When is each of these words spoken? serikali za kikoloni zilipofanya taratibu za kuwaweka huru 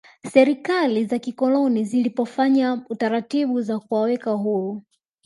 serikali 0.29 1.05
za 1.05 1.19
kikoloni 1.19 1.85
zilipofanya 1.85 2.77
taratibu 2.97 3.61
za 3.61 3.79
kuwaweka 3.79 4.31
huru 4.31 4.83